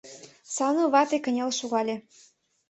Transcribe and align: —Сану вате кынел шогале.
—Сану 0.55 0.83
вате 0.93 1.17
кынел 1.23 1.51
шогале. 1.59 1.95